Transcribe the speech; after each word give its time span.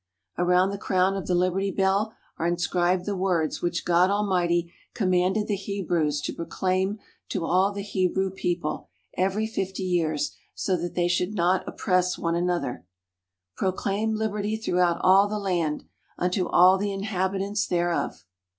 Around 0.35 0.71
the 0.71 0.79
crown 0.79 1.15
of 1.15 1.27
the 1.27 1.35
Liberty 1.35 1.69
Bell 1.69 2.11
are 2.39 2.47
inscribed 2.47 3.05
the 3.05 3.15
words 3.15 3.61
which 3.61 3.85
God 3.85 4.09
Almighty 4.09 4.73
commanded 4.95 5.45
the 5.45 5.55
Hebrews 5.55 6.21
to 6.21 6.33
proclaim 6.33 6.97
to 7.29 7.45
all 7.45 7.71
the 7.71 7.83
Hebrew 7.83 8.31
People, 8.31 8.89
every 9.15 9.45
fifty 9.45 9.83
years, 9.83 10.35
so 10.55 10.75
that 10.75 10.95
they 10.95 11.07
should 11.07 11.35
not 11.35 11.67
oppress 11.67 12.17
one 12.17 12.33
another: 12.33 12.83
_Proclaim 13.55 14.15
Liberty 14.15 14.57
throughout 14.57 14.97
all 15.01 15.27
the 15.27 15.37
Land, 15.37 15.83
Unto 16.17 16.47
all 16.47 16.79
the 16.79 16.91
inhabitants 16.91 17.67
thereof. 17.67 18.25